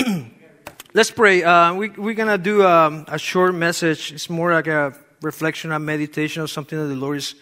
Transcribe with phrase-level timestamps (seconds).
[0.94, 1.42] Let's pray.
[1.42, 4.12] Uh, we, we're going to do um, a short message.
[4.12, 7.34] It's more like a reflection, a meditation of something that the Lord is,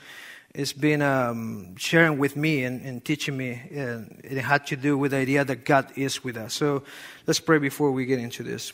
[0.55, 3.63] is been um, sharing with me and, and teaching me.
[3.73, 6.55] And it had to do with the idea that God is with us.
[6.55, 6.83] So
[7.27, 8.73] let's pray before we get into this.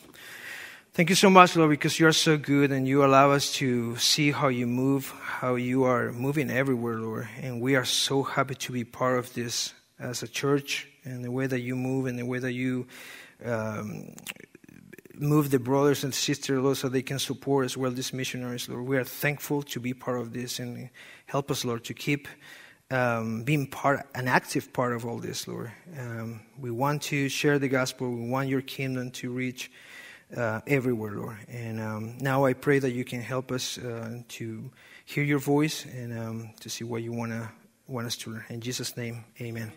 [0.93, 3.97] Thank you so much, Lord, because you are so good and you allow us to
[3.97, 7.29] see how you move, how you are moving everywhere, Lord.
[7.41, 11.31] And we are so happy to be part of this as a church and the
[11.31, 12.87] way that you move and the way that you
[13.45, 14.15] um,
[15.15, 18.87] move the brothers and sisters, Lord, so they can support as well these missionaries, Lord.
[18.87, 20.91] We are thankful to be part of this and
[21.27, 22.29] help us, Lord, to keep
[22.91, 25.73] um, being part, an active part of all this, Lord.
[25.99, 28.11] Um, we want to share the gospel.
[28.11, 29.71] We want your kingdom to reach
[30.37, 31.39] uh, everywhere, Lord.
[31.49, 34.71] And um, now I pray that you can help us uh, to
[35.05, 37.51] hear your voice and um, to see what you want to
[37.87, 38.45] want us to learn.
[38.49, 39.73] In Jesus' name, Amen.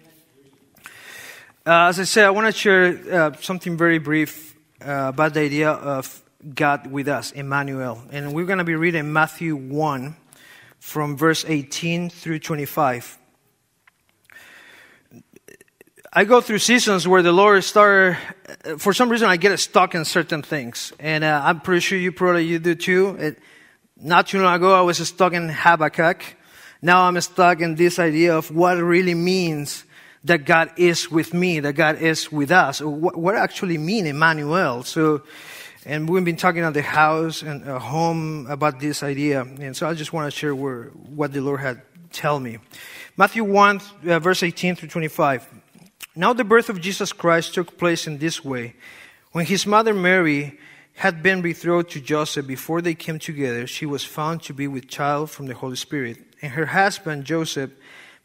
[1.67, 5.41] Uh, as I said, I want to share uh, something very brief uh, about the
[5.41, 6.23] idea of
[6.55, 8.01] God with us, Emmanuel.
[8.09, 10.15] And we're going to be reading Matthew 1
[10.79, 13.17] from verse 18 through 25.
[16.13, 18.17] I go through seasons where the Lord started,
[18.77, 20.93] for some reason, I get stuck in certain things.
[21.01, 23.17] And uh, I'm pretty sure you probably you do too.
[23.19, 23.39] It,
[23.97, 26.23] not too long ago, I was stuck in Habakkuk.
[26.81, 29.83] Now I'm stuck in this idea of what really means
[30.27, 32.81] that God is with me, that God is with us.
[32.81, 34.83] What, what actually mean Emmanuel?
[34.83, 35.23] So,
[35.85, 39.41] and we've been talking at the house and at home about this idea.
[39.41, 42.57] And so I just want to share where, what the Lord had tell me.
[43.15, 45.47] Matthew 1, uh, verse 18 through 25.
[46.15, 48.75] Now the birth of Jesus Christ took place in this way.
[49.31, 50.57] When his mother Mary
[50.95, 54.87] had been betrothed to Joseph before they came together, she was found to be with
[54.87, 56.17] child from the Holy Spirit.
[56.41, 57.71] And her husband Joseph,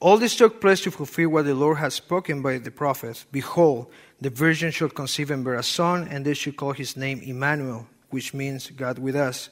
[0.00, 3.24] All this took place to fulfill what the Lord had spoken by the prophet.
[3.32, 3.90] Behold,
[4.20, 7.86] the virgin shall conceive and bear a son, and they shall call his name Emmanuel,
[8.10, 9.50] which means God with us.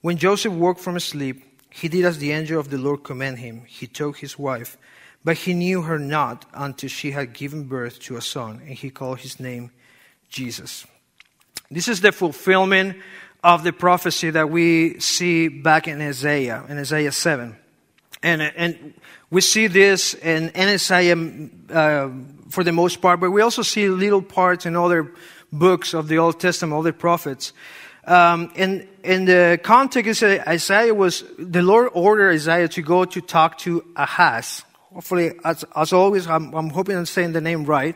[0.00, 3.62] When Joseph woke from sleep, he did as the angel of the Lord commanded him.
[3.66, 4.78] He took his wife,
[5.24, 8.90] but he knew her not until she had given birth to a son, and he
[8.90, 9.70] called his name
[10.28, 10.86] Jesus.
[11.70, 12.96] This is the fulfillment
[13.42, 17.56] of the prophecy that we see back in Isaiah, in Isaiah 7.
[18.26, 18.94] And, and
[19.30, 21.16] we see this in, in Isaiah
[21.70, 22.10] uh,
[22.50, 25.12] for the most part, but we also see little parts in other
[25.52, 27.52] books of the Old Testament, other prophets.
[28.04, 33.58] Um, and in the context, Isaiah was, the Lord ordered Isaiah to go to talk
[33.58, 34.64] to Ahaz.
[34.92, 37.94] Hopefully, as, as always, I'm, I'm hoping I'm saying the name right.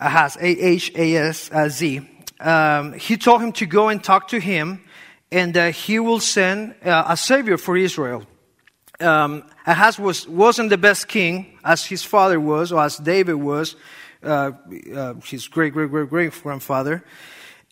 [0.00, 2.08] Ahaz, A-H-A-S-Z
[2.40, 4.82] um, he told him to go and talk to him,
[5.30, 8.24] and uh, he will send uh, a savior for Israel.
[9.00, 13.76] Um, Ahaz was, wasn't the best king as his father was, or as David was,
[14.22, 14.52] uh,
[14.94, 17.04] uh his great, great, great, great grandfather.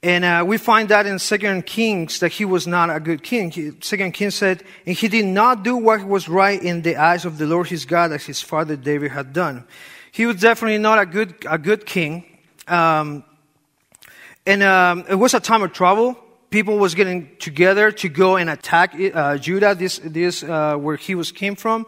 [0.05, 3.77] And uh, we find that in Second Kings that he was not a good king.
[3.81, 7.39] Second Kings said, and he did not do what was right in the eyes of
[7.39, 9.65] the Lord his God as his father David had done.
[10.11, 12.25] He was definitely not a good, a good king.
[12.67, 13.23] Um,
[14.45, 16.19] and um, it was a time of trouble.
[16.53, 21.15] People was getting together to go and attack uh, Judah, this, this uh, where he
[21.15, 21.87] was came from.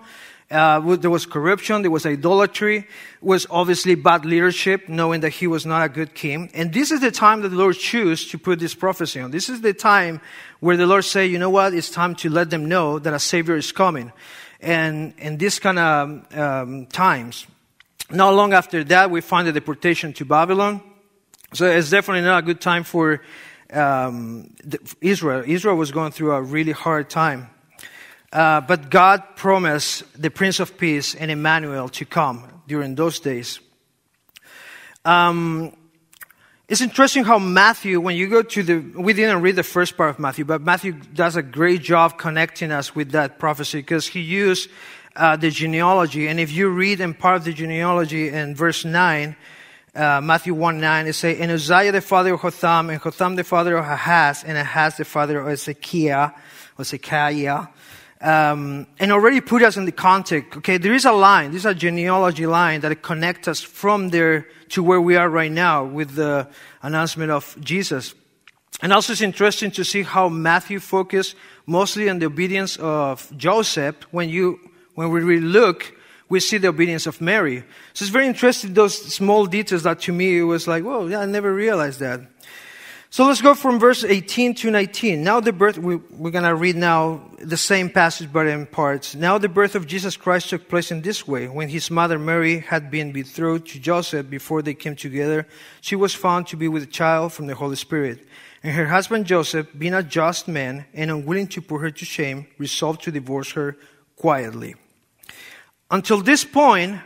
[0.51, 2.89] Uh, there was corruption, there was idolatry,
[3.21, 6.51] was obviously bad leadership, knowing that he was not a good king.
[6.55, 9.33] And this is the time that the Lord chose to put this prophecy on.
[9.33, 10.23] This is the time
[10.61, 13.19] where the Lord say, you know what, it's time to let them know that a
[13.19, 14.13] Savior is coming.
[14.63, 17.47] And in this kind of um, times,
[18.11, 20.81] not long after that, we find the deportation to Babylon.
[21.53, 23.21] So it's definitely not a good time for
[23.73, 24.55] um,
[25.01, 25.43] Israel.
[25.47, 27.49] Israel was going through a really hard time.
[28.33, 33.61] Uh, but God promised the Prince of Peace and Emmanuel to come during those days.
[35.05, 35.77] Um,
[36.67, 40.11] it's interesting how Matthew, when you go to the, we didn't read the first part
[40.11, 44.21] of Matthew, but Matthew does a great job connecting us with that prophecy because he
[44.21, 44.71] used
[45.15, 46.27] uh, the genealogy.
[46.27, 49.37] And if you read in part of the genealogy in verse 9,
[49.95, 53.45] uh, Matthew 1 9, it says, And Uzziah the father of Hotham, and Hotham the
[53.45, 56.31] father of Ahaz, and Ahaz the father of Ezekiah,
[56.79, 57.69] or.
[58.21, 60.57] Um, and already put us in the context.
[60.57, 64.49] Okay, there is a line, this is a genealogy line that connects us from there
[64.71, 66.49] to where we are right now with the
[66.83, 68.15] announcement of Jesus.
[68.83, 71.37] And also it's interesting to see how Matthew focused
[71.67, 73.97] mostly on the obedience of Joseph.
[74.11, 74.59] When you,
[74.95, 75.95] when we really look,
[76.29, 77.65] we see the obedience of Mary.
[77.93, 81.21] So it's very interesting, those small details that to me it was like, whoa, yeah,
[81.21, 82.21] I never realized that.
[83.15, 85.23] So let's go from verse 18 to 19.
[85.23, 89.15] Now the birth, we, we're going to read now the same passage but in parts.
[89.15, 91.47] Now the birth of Jesus Christ took place in this way.
[91.47, 95.47] When his mother Mary had been betrothed to Joseph before they came together,
[95.81, 98.27] she was found to be with a child from the Holy Spirit.
[98.65, 102.49] And her husband Joseph, being a just man and unwilling to put her to shame,
[102.59, 103.77] resolved to divorce her
[104.17, 104.75] quietly.
[105.91, 107.01] Until this point,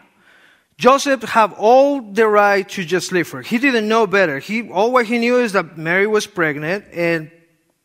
[0.76, 3.42] Joseph had all the right to just leave her.
[3.42, 4.38] He didn't know better.
[4.38, 7.30] He, all what he knew is that Mary was pregnant and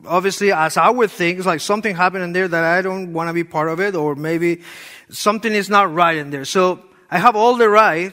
[0.06, 3.28] obviously, as I would think, it's like something happened in there that I don't want
[3.28, 4.62] to be part of it, or maybe
[5.10, 6.44] something is not right in there.
[6.44, 8.12] So I have all the right,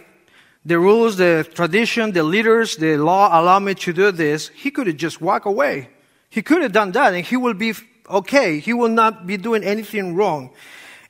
[0.66, 4.50] the rules, the tradition, the leaders, the law allow me to do this.
[4.50, 5.90] He could have just walked away.
[6.30, 7.74] He could have done that and he will be
[8.10, 8.60] okay.
[8.60, 10.52] He will not be doing anything wrong.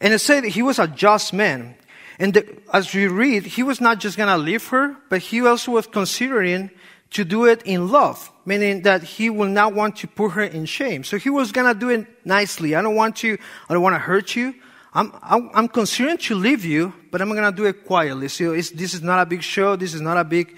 [0.01, 1.75] And it said he was a just man.
[2.19, 5.45] And the, as we read, he was not just going to leave her, but he
[5.45, 6.71] also was considering
[7.11, 10.65] to do it in love, meaning that he will not want to put her in
[10.65, 11.03] shame.
[11.03, 12.75] So he was going to do it nicely.
[12.75, 13.37] I don't want to,
[13.69, 14.55] I don't want to hurt you.
[14.93, 18.27] I'm, I'm, I'm considering to leave you, but I'm going to do it quietly.
[18.27, 19.75] So this is not a big show.
[19.75, 20.55] This is not a big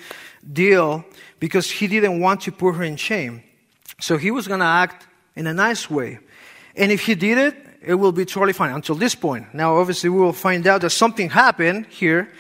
[0.51, 1.05] deal
[1.39, 3.43] because he didn't want to put her in shame.
[3.99, 6.19] So he was going to act in a nice way.
[6.75, 9.53] And if he did it, it will be totally fine until this point.
[9.53, 12.31] Now, obviously, we will find out that something happened here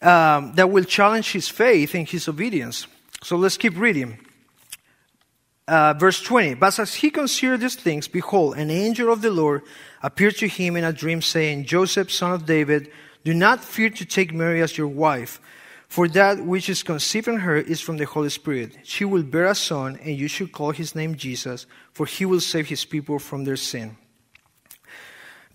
[0.00, 2.86] um, that will challenge his faith and his obedience.
[3.22, 4.18] So let's keep reading.
[5.66, 6.54] Uh, verse 20.
[6.54, 9.62] But as he considered these things, behold, an angel of the Lord
[10.02, 12.90] appeared to him in a dream, saying, Joseph, son of David,
[13.24, 15.40] do not fear to take Mary as your wife,
[15.88, 18.76] for that which is conceived in her is from the Holy Spirit.
[18.82, 22.40] She will bear a son, and you should call his name Jesus, for he will
[22.40, 23.96] save his people from their sin.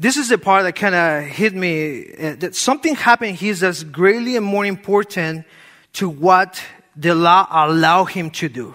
[0.02, 3.84] This is the part that kind of hit me uh, that something happened here that's
[3.84, 5.46] greatly more important
[5.94, 6.64] to what
[6.96, 8.74] the law allowed him to do.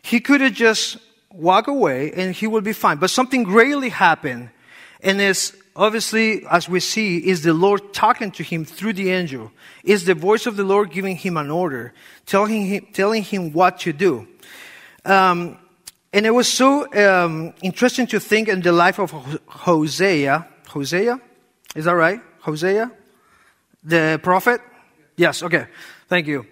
[0.00, 0.96] He could have just
[1.30, 2.96] walked away and he would be fine.
[2.96, 4.48] But something greatly happened.
[5.02, 9.52] And it's obviously, as we see, is the Lord talking to him through the angel.
[9.84, 11.92] Is the voice of the Lord giving him an order,
[12.24, 14.26] telling him, telling him what to do.
[15.04, 15.58] Um,
[16.14, 19.10] and it was so um, interesting to think in the life of
[19.46, 21.20] Hosea Hosea?
[21.76, 22.20] Is that right?
[22.40, 22.90] Hosea?
[23.84, 24.60] The prophet?
[25.16, 25.66] Yes, okay.
[26.08, 26.46] Thank you.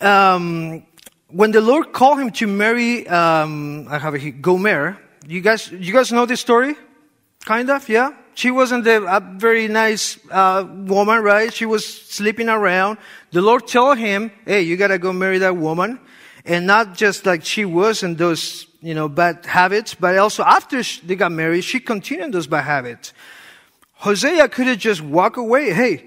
[0.00, 0.84] Um,
[1.28, 5.92] when the Lord called him to marry, um, I have here, Gomer, you guys, you
[5.92, 6.76] guys know this story?
[7.44, 8.10] Kind of, yeah?
[8.34, 11.52] She wasn't a very nice uh, woman, right?
[11.52, 12.98] She was sleeping around.
[13.30, 15.98] The Lord told him, hey, you gotta go marry that woman.
[16.44, 20.82] And not just like she was in those, you know, bad habits, but also after
[21.04, 23.12] they got married, she continued those bad habits.
[23.96, 25.72] Hosea could have just walked away.
[25.72, 26.06] Hey,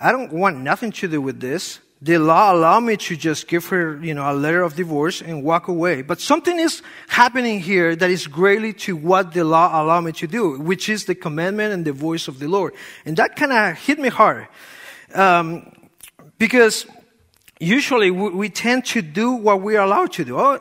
[0.00, 1.80] I don't want nothing to do with this.
[2.02, 5.42] The law allowed me to just give her, you know, a letter of divorce and
[5.42, 6.02] walk away.
[6.02, 10.26] But something is happening here that is greatly to what the law allowed me to
[10.26, 12.74] do, which is the commandment and the voice of the Lord.
[13.06, 14.48] And that kind of hit me hard.
[15.14, 15.72] Um,
[16.38, 16.86] because
[17.58, 20.38] usually we, we, tend to do what we are allowed to do.
[20.38, 20.58] Oh,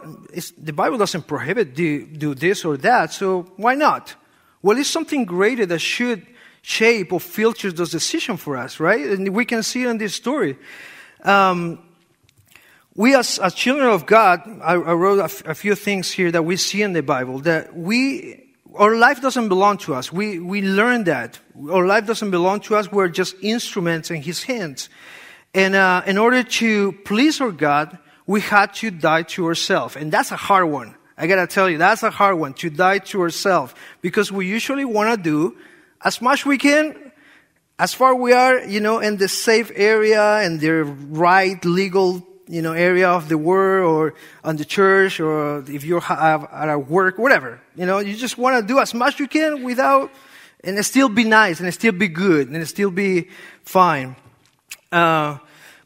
[0.57, 4.15] the Bible doesn't prohibit do, do this or that, so why not?
[4.61, 6.25] Well, it's something greater that should
[6.65, 9.05] shape or filters those decisions for us, right?
[9.05, 10.57] And we can see in this story.
[11.23, 11.77] Um,
[12.95, 16.31] we as, as, children of God, I, I wrote a, f- a few things here
[16.31, 20.11] that we see in the Bible that we, our life doesn't belong to us.
[20.11, 21.37] We, we learn that.
[21.69, 22.91] Our life doesn't belong to us.
[22.91, 24.89] We're just instruments in His hands.
[25.53, 29.95] And uh, in order to please our God, we had to die to ourselves.
[29.95, 30.95] And that's a hard one.
[31.15, 33.75] I gotta tell you, that's a hard one, to die to ourselves.
[34.01, 35.55] Because we usually wanna do
[36.03, 37.11] as much we can,
[37.77, 42.61] as far we are, you know, in the safe area and the right legal, you
[42.61, 47.59] know, area of the world or on the church or if you're at work, whatever.
[47.75, 50.11] You know, you just want to do as much you can without,
[50.63, 53.29] and still be nice and still be good and still be
[53.63, 54.15] fine.
[54.91, 55.37] Uh,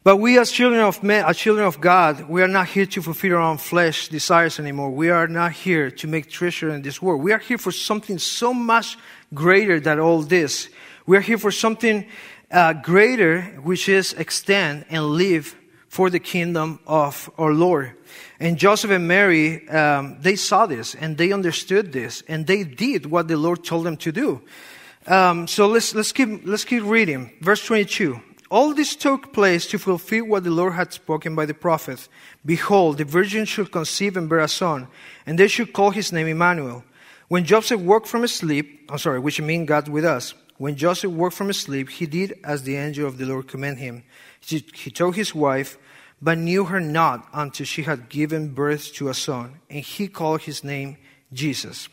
[0.02, 3.02] but we as children of men, as children of God, we are not here to
[3.02, 4.90] fulfill our own flesh desires anymore.
[4.90, 7.20] We are not here to make treasure in this world.
[7.20, 8.96] We are here for something so much
[9.32, 10.68] greater than all this.
[11.06, 12.06] We are here for something
[12.50, 15.56] uh, greater, which is extend and live
[15.88, 17.96] for the kingdom of our Lord.
[18.38, 23.06] And Joseph and Mary, um, they saw this and they understood this and they did
[23.06, 24.40] what the Lord told them to do.
[25.06, 27.32] Um, so let's, let's keep, let's keep reading.
[27.40, 28.20] Verse 22.
[28.50, 32.08] all this took place to fulfill what the Lord had spoken by the prophet.
[32.44, 34.88] Behold, the virgin should conceive and bear a son,
[35.24, 36.84] and they should call his name Emmanuel.
[37.30, 40.34] When Joseph woke from his sleep, I'm sorry, which means God with us.
[40.58, 43.80] When Joseph woke from his sleep, he did as the angel of the Lord commanded
[43.80, 44.02] him.
[44.40, 44.60] He,
[44.90, 45.78] told his wife,
[46.20, 50.40] but knew her not until she had given birth to a son, and he called
[50.40, 50.96] his name
[51.32, 51.88] Jesus.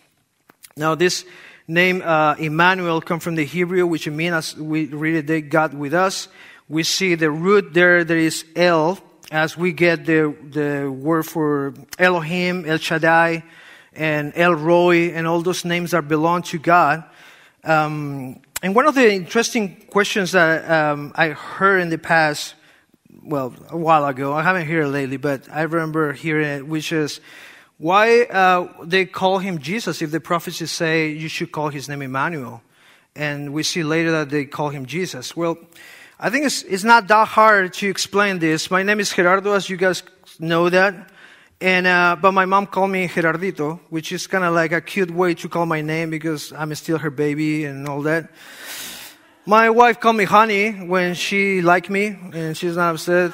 [0.75, 1.23] Now, this
[1.67, 5.93] name uh, Emmanuel comes from the Hebrew, which means, as we read it, God with
[5.93, 6.29] us.
[6.67, 8.97] We see the root there, there is El,
[9.29, 13.43] as we get the, the word for Elohim, El Shaddai,
[13.97, 17.03] and El Roi and all those names that belong to God.
[17.63, 22.55] Um, and one of the interesting questions that um, I heard in the past,
[23.23, 26.91] well, a while ago, I haven't heard it lately, but I remember hearing it, which
[26.91, 27.19] is,
[27.77, 32.01] why uh, they call him Jesus if the prophecies say you should call his name
[32.01, 32.61] Emmanuel?
[33.15, 35.35] And we see later that they call him Jesus.
[35.35, 35.57] Well,
[36.19, 38.71] I think it's, it's not that hard to explain this.
[38.71, 40.01] My name is Gerardo, as you guys
[40.39, 41.11] know that.
[41.59, 45.09] And, uh, but my mom called me Gerardito, which is kind of like a cute
[45.09, 48.29] way to call my name because I'm still her baby and all that.
[49.47, 53.31] My wife called me Honey when she liked me and she's not upset.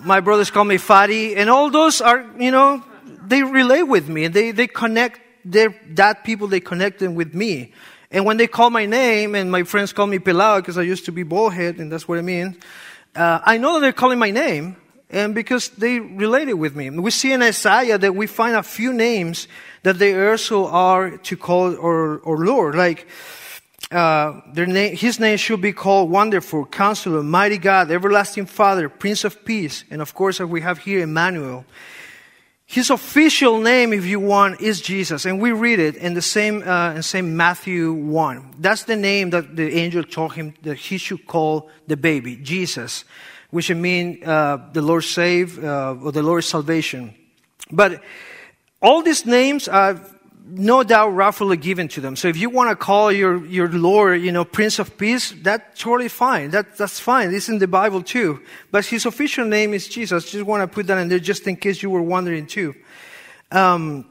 [0.00, 2.84] My brothers call me Fatty and all those are, you know,
[3.26, 4.26] they relate with me.
[4.28, 7.72] They, they connect, they're that people, they connect them with me.
[8.10, 11.06] And when they call my name, and my friends call me Pelao because I used
[11.06, 12.58] to be baldhead, and that's what I mean,
[13.16, 14.76] uh, I know that they're calling my name,
[15.12, 16.88] and because they related with me.
[16.90, 19.46] We see in Isaiah that we find a few names
[19.82, 22.74] that they also are to call or, or Lord.
[22.74, 23.06] Like,
[23.90, 29.24] uh, their name, his name should be called Wonderful, Counselor, Mighty God, Everlasting Father, Prince
[29.24, 31.66] of Peace, and of course, we have here, Emmanuel.
[32.64, 35.26] His official name, if you want, is Jesus.
[35.26, 38.54] And we read it in the same, uh, in same Matthew 1.
[38.58, 43.04] That's the name that the angel told him that he should call the baby, Jesus,
[43.52, 47.14] which means uh, the Lord save, uh, or the Lord's salvation.
[47.70, 48.02] But
[48.80, 50.00] all these names are
[50.44, 52.16] no doubt roughly given to them.
[52.16, 55.80] So if you want to call your, your Lord, you know, Prince of Peace, that's
[55.80, 56.50] totally fine.
[56.50, 57.32] That, that's fine.
[57.32, 58.40] It's in the Bible too.
[58.70, 60.30] But his official name is Jesus.
[60.30, 62.74] Just want to put that in there just in case you were wondering too.
[63.50, 64.06] Um,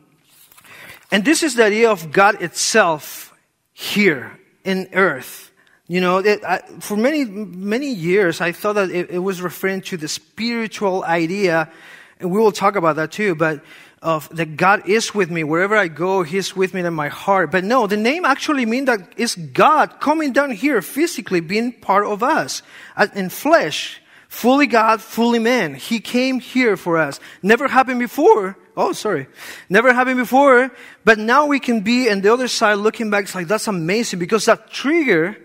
[1.12, 3.34] and this is the idea of God itself
[3.74, 5.51] here in earth.
[5.92, 9.82] You know, it, I, for many, many years, I thought that it, it was referring
[9.92, 11.70] to the spiritual idea,
[12.18, 13.62] and we will talk about that too, but
[14.02, 15.44] of that God is with me.
[15.44, 17.52] Wherever I go, He's with me in my heart.
[17.52, 22.08] But no, the name actually means that it's God coming down here physically, being part
[22.08, 22.64] of us
[23.14, 24.02] in flesh.
[24.30, 25.76] Fully God, fully man.
[25.76, 27.20] He came here for us.
[27.44, 28.58] Never happened before.
[28.78, 29.28] Oh, sorry.
[29.68, 30.72] Never happened before.
[31.04, 33.26] But now we can be on the other side looking back.
[33.26, 35.36] It's like, that's amazing because that trigger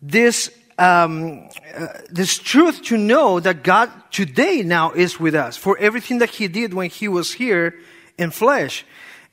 [0.00, 5.76] this um, uh, this truth to know that God today now is with us for
[5.78, 7.74] everything that He did when He was here
[8.16, 8.84] in flesh.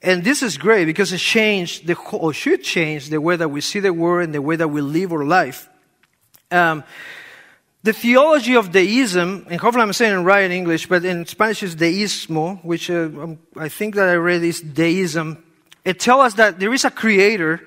[0.02, 3.62] And this is great because it changed the or should change the way that we
[3.62, 5.70] see the world and the way that we live our life.
[6.52, 6.84] Um,
[7.84, 11.62] the theology of deism, and hopefully I'm saying it right in English, but in Spanish
[11.62, 15.44] it's deismo, which uh, um, I think that I read is deism.
[15.84, 17.62] It tells us that there is a creator,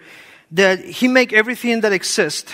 [0.50, 2.52] that he make everything that exists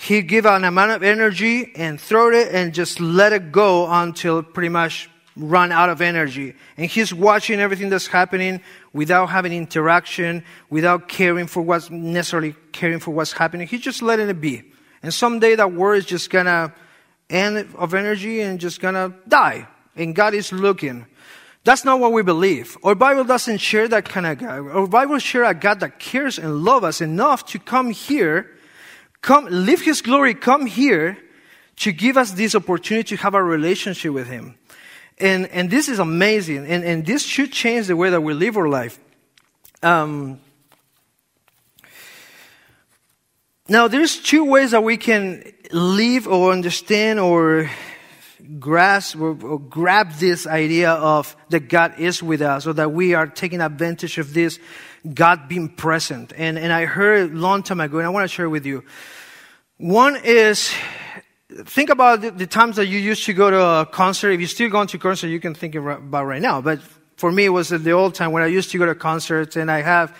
[0.00, 4.44] he give an amount of energy and throw it and just let it go until
[4.44, 6.54] pretty much run out of energy.
[6.76, 8.60] And he's watching everything that's happening
[8.92, 13.66] without having interaction, without caring for what's necessarily caring for what's happening.
[13.66, 14.62] He's just letting it be.
[15.02, 16.72] And someday that world is just gonna
[17.28, 19.66] end of energy and just gonna die.
[19.96, 21.06] And God is looking.
[21.64, 22.78] That's not what we believe.
[22.84, 24.68] Our Bible doesn't share that kind of God.
[24.70, 28.57] Our Bible share a God that cares and loves us enough to come here
[29.20, 31.18] come, leave His glory, come here
[31.76, 34.56] to give us this opportunity to have a relationship with Him.
[35.18, 36.66] And, and this is amazing.
[36.66, 38.98] And, and this should change the way that we live our life.
[39.82, 40.40] Um,
[43.68, 47.70] now, there's two ways that we can live or understand or
[48.58, 53.14] grasp or, or, grab this idea of that God is with us or that we
[53.14, 54.58] are taking advantage of this
[55.14, 56.32] God being present.
[56.36, 58.84] And, and I heard a long time ago, and I want to share with you.
[59.78, 60.72] One is,
[61.64, 64.30] think about the, the times that you used to go to a concert.
[64.30, 66.60] If you're still going to concert, you can think about right now.
[66.60, 66.80] But
[67.16, 69.70] for me, it was the old time when I used to go to concerts and
[69.70, 70.16] I have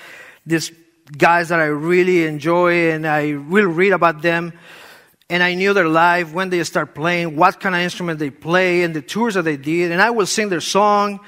[0.46, 0.72] these
[1.16, 4.52] guys that I really enjoy and I will read about them.
[5.30, 8.82] And I knew their life, when they start playing, what kind of instrument they play,
[8.82, 9.92] and the tours that they did.
[9.92, 11.20] And I will sing their song.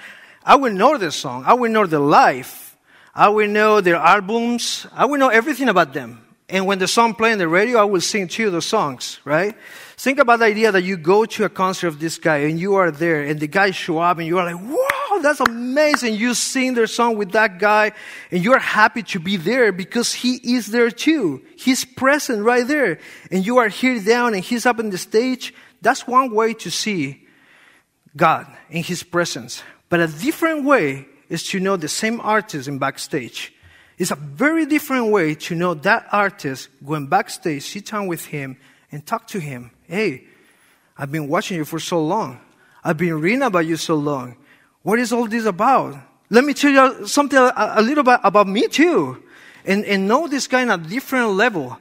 [0.42, 1.45] I will know their song.
[1.47, 2.78] I will know their life.
[3.14, 4.87] I will know their albums.
[4.92, 6.25] I will know everything about them.
[6.49, 9.21] And when the song play on the radio, I will sing two of the songs,
[9.25, 9.54] right?
[10.00, 12.76] Think about the idea that you go to a concert of this guy and you
[12.76, 16.14] are there and the guy show up and you are like, wow, that's amazing.
[16.14, 17.92] You sing their song with that guy
[18.30, 21.42] and you're happy to be there because he is there too.
[21.54, 22.99] He's present right there
[23.30, 25.52] and you are here down and he's up on the stage.
[25.83, 27.28] That's one way to see
[28.16, 29.62] God in his presence.
[29.90, 33.52] But a different way is to know the same artist in backstage.
[33.99, 38.57] It's a very different way to know that artist going backstage, sit down with him,
[38.92, 39.70] and talk to him.
[39.87, 40.25] Hey,
[40.97, 42.40] I've been watching you for so long.
[42.82, 44.37] I've been reading about you so long.
[44.82, 45.97] What is all this about?
[46.30, 49.23] Let me tell you something a, a little bit about me too.
[49.64, 51.78] And, and know this guy on a different level.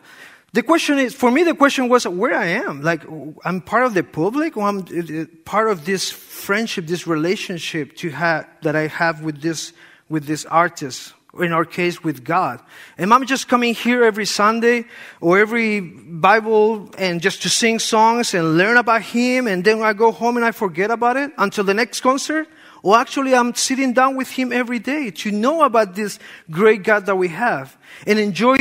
[0.51, 2.81] The question is, for me, the question was where I am.
[2.81, 3.03] Like,
[3.45, 7.95] I'm part of the public or I'm uh, uh, part of this friendship, this relationship
[7.97, 9.73] to have, that I have with this,
[10.09, 12.59] with this artist in our case with God.
[12.97, 14.85] Am I just coming here every Sunday
[15.21, 19.93] or every Bible and just to sing songs and learn about Him and then I
[19.93, 22.47] go home and I forget about it until the next concert?
[22.81, 26.17] Or actually I'm sitting down with Him every day to know about this
[26.49, 28.57] great God that we have and enjoy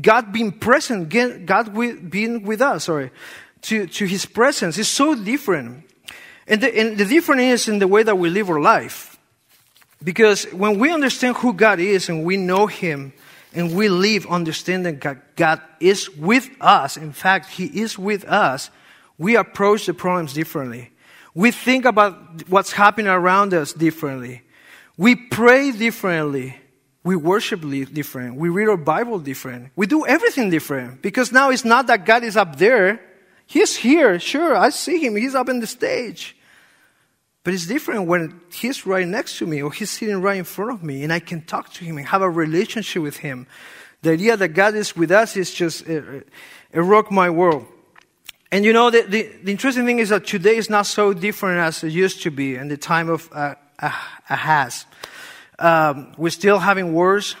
[0.00, 1.08] God being present,
[1.46, 1.74] God
[2.10, 3.10] being with us, sorry,
[3.62, 4.78] to, to His presence.
[4.78, 5.84] It's so different.
[6.46, 9.13] And the, and the difference is in the way that we live our life.
[10.04, 13.14] Because when we understand who God is and we know Him
[13.54, 18.70] and we live understanding that God is with us, in fact, He is with us,
[19.16, 20.90] we approach the problems differently.
[21.34, 24.42] We think about what's happening around us differently.
[24.96, 26.56] We pray differently.
[27.02, 27.60] We worship
[27.92, 28.36] different.
[28.36, 29.70] We read our Bible different.
[29.74, 31.02] We do everything different.
[31.02, 33.00] Because now it's not that God is up there.
[33.46, 34.18] He's here.
[34.20, 35.16] Sure, I see him.
[35.16, 36.36] He's up in the stage.
[37.44, 40.72] But it's different when he's right next to me or he's sitting right in front
[40.72, 43.46] of me and I can talk to him and have a relationship with him.
[44.00, 46.26] The idea that God is with us is just, it,
[46.72, 47.66] it rocked my world.
[48.50, 51.60] And you know, the, the, the, interesting thing is that today is not so different
[51.60, 54.86] as it used to be in the time of uh, Ahaz.
[55.58, 57.36] Um, we're still having wars.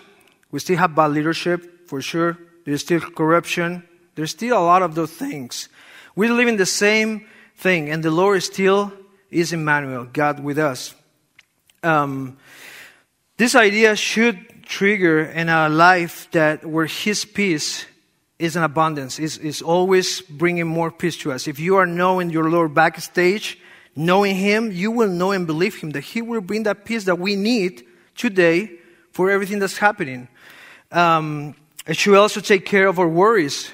[0.50, 2.36] We still have bad leadership, for sure.
[2.64, 3.84] There's still corruption.
[4.16, 5.68] There's still a lot of those things.
[6.16, 8.92] We live in the same thing, and the Lord is still
[9.34, 10.94] is Emmanuel, God with us.
[11.82, 12.38] Um,
[13.36, 17.84] this idea should trigger in our life that where His peace
[18.38, 21.48] is an abundance, is, is always bringing more peace to us.
[21.48, 23.58] If you are knowing your Lord backstage,
[23.96, 27.18] knowing Him, you will know and believe Him that He will bring that peace that
[27.18, 27.84] we need
[28.16, 28.70] today
[29.10, 30.28] for everything that's happening.
[30.92, 33.70] Um, it should also take care of our worries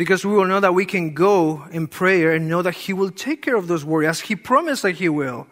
[0.00, 3.10] because we will know that we can go in prayer and know that He will
[3.10, 5.46] take care of those worries as He promised that He will.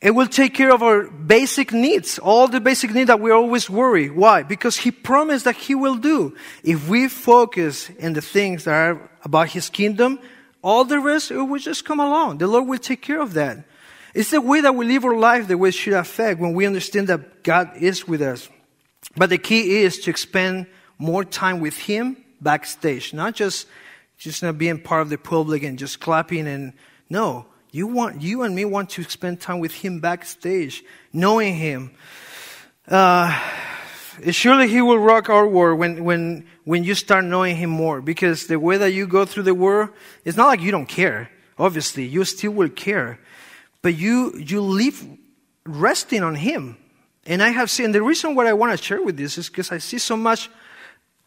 [0.00, 3.68] It will take care of our basic needs, all the basic needs that we always
[3.68, 4.08] worry.
[4.08, 4.44] Why?
[4.44, 6.36] Because He promised that He will do.
[6.62, 10.20] If we focus in the things that are about His kingdom,
[10.62, 12.38] all the rest, it will just come along.
[12.38, 13.64] The Lord will take care of that.
[14.14, 17.08] It's the way that we live our life that we should affect when we understand
[17.08, 18.48] that God is with us.
[19.16, 20.68] But the key is to spend
[20.98, 23.66] more time with Him backstage, not just
[24.18, 26.72] just not being part of the public and just clapping and
[27.10, 31.90] no, you want you and me want to spend time with Him backstage, knowing Him.
[32.86, 33.38] Uh,
[34.30, 38.46] surely He will rock our world when when when you start knowing Him more, because
[38.46, 39.90] the way that you go through the world,
[40.24, 41.30] it's not like you don't care.
[41.58, 43.18] Obviously, you still will care,
[43.80, 45.04] but you you live
[45.64, 46.76] resting on Him.
[47.24, 49.70] And I have seen the reason why I want to share with this is because
[49.70, 50.50] I see so much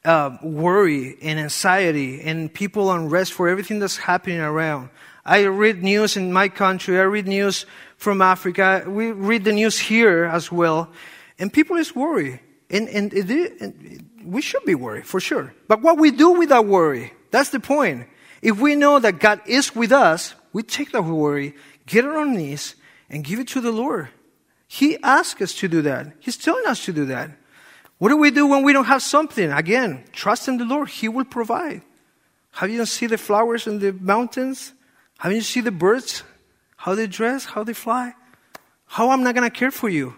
[0.06, 4.89] uh, worry and anxiety and people unrest for everything that's happening around.
[5.26, 7.00] I read news in my country.
[7.00, 7.65] I read news
[7.98, 8.84] from Africa.
[8.88, 10.89] We read the news here as well.
[11.39, 12.39] And people is worried.
[12.70, 15.54] And, and, it, and we should be worried for sure.
[15.68, 18.08] But what we do with that worry, that's the point.
[18.41, 21.56] If we know that God is with us, we take that worry,
[21.88, 22.76] get on our knees,
[23.10, 24.10] and give it to the Lord.
[24.68, 26.13] He asked us to do that.
[26.20, 27.32] He's telling us to do that.
[27.97, 29.51] What do we do when we don't have something?
[29.51, 30.89] Again, trust in the Lord.
[30.89, 31.81] He will provide.
[32.51, 34.73] Have you seen the flowers in the mountains?
[35.19, 36.23] Have you seen the birds?
[36.75, 38.13] How they dress, how they fly?
[38.86, 40.13] How am I going to care for you?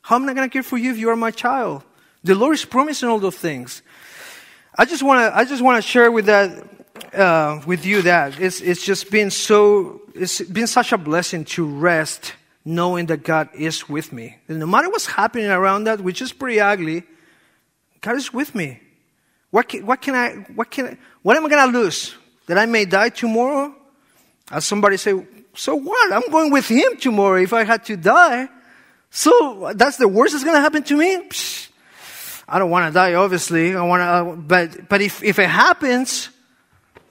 [0.00, 1.84] How am I going to care for you if you are my child?
[2.24, 3.82] The Lord is promising all those things.
[4.76, 6.64] I just want to, I just want to share with that,
[7.14, 11.64] uh, with you that it's, it's just been so, it's been such a blessing to
[11.64, 14.36] rest knowing that God is with me.
[14.48, 17.04] And no matter what's happening around that, which is pretty ugly,
[18.00, 18.80] God is with me.
[19.50, 22.14] What can, what can I, what can I, what am I going to lose?
[22.46, 23.74] That I may die tomorrow?
[24.50, 25.14] As somebody say,
[25.54, 26.12] so what?
[26.12, 28.48] I'm going with him tomorrow if I had to die.
[29.10, 31.28] So that's the worst that's going to happen to me?
[31.28, 31.68] Psh,
[32.48, 33.76] I don't want to die, obviously.
[33.76, 36.30] I want to, uh, but, but if, if it happens,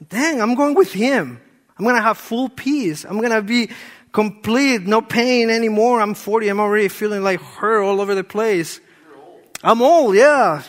[0.10, 1.40] dang, I'm going with Him.
[1.78, 3.06] I'm going to have full peace.
[3.06, 3.70] I'm going to be
[4.12, 6.02] complete, no pain anymore.
[6.02, 6.48] I'm 40.
[6.50, 8.80] I'm already feeling like hurt all over the place.
[9.64, 10.64] I'm old, yeah.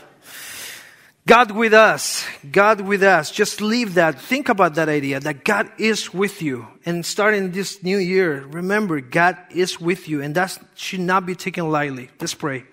[1.26, 2.26] God with us.
[2.50, 3.30] God with us.
[3.30, 4.20] Just leave that.
[4.20, 6.66] Think about that idea that God is with you.
[6.84, 10.20] And starting this new year, remember, God is with you.
[10.20, 12.10] And that should not be taken lightly.
[12.20, 12.64] Let's pray.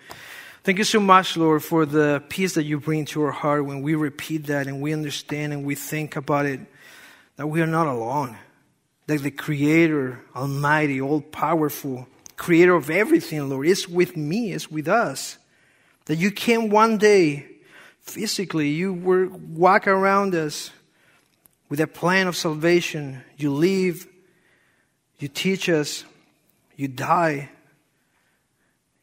[0.64, 3.82] Thank you so much, Lord, for the peace that you bring to our heart when
[3.82, 6.60] we repeat that and we understand and we think about it,
[7.38, 8.36] that we are not alone.
[9.10, 14.88] That the Creator, Almighty, all powerful, Creator of everything, Lord, is with me, is with
[14.88, 15.39] us.
[16.06, 17.48] That you came one day
[18.02, 20.69] physically, you were walk around us
[21.69, 23.24] with a plan of salvation.
[23.36, 24.08] You live,
[25.17, 26.06] you teach us,
[26.76, 27.50] you die,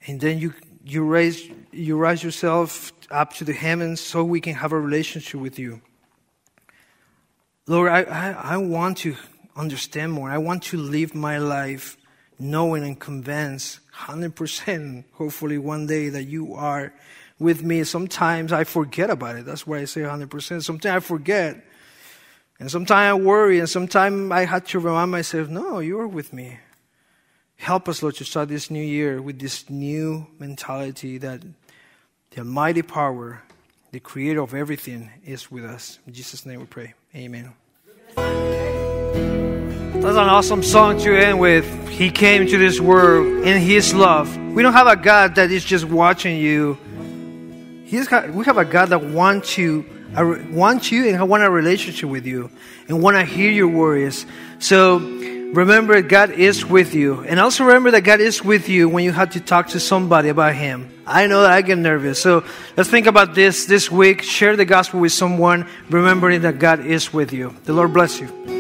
[0.07, 4.55] and then you you raise, you rise yourself up to the heavens so we can
[4.55, 5.81] have a relationship with you.
[7.67, 9.17] Lord, I, I, I want to
[9.57, 10.31] understand more.
[10.31, 11.97] I want to live my life
[12.39, 16.93] knowing and convinced 100%, hopefully one day, that you are
[17.39, 17.85] with me.
[17.85, 19.47] Sometimes I forget about it.
[19.47, 20.63] That's why I say 100%.
[20.63, 21.65] Sometimes I forget.
[22.59, 23.59] And sometimes I worry.
[23.59, 26.59] And sometimes I had to remind myself, no, you are with me.
[27.57, 31.43] Help us, Lord, to start this new year with this new mentality that
[32.31, 33.43] the Almighty power,
[33.93, 35.99] the creator of everything, is with us.
[36.07, 36.93] In Jesus' name we pray.
[37.15, 37.55] Amen.
[40.01, 41.89] That's an awesome song to end with.
[41.89, 44.37] He came to this world in His love.
[44.37, 46.79] We don't have a God that is just watching you.
[47.87, 52.09] He's got, we have a God that wants you, wants you and want a relationship
[52.09, 52.51] with you
[52.89, 54.27] and want to hear your worries.
[54.59, 57.23] So remember God is with you.
[57.25, 60.29] And also remember that God is with you when you have to talk to somebody
[60.29, 60.93] about Him.
[61.07, 62.21] I know that I get nervous.
[62.23, 62.45] So
[62.77, 64.23] let's think about this this week.
[64.23, 67.55] Share the gospel with someone, remembering that God is with you.
[67.65, 68.56] The Lord bless you.